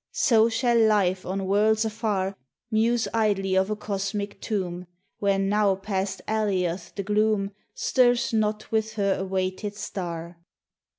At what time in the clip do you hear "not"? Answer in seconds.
8.33-8.71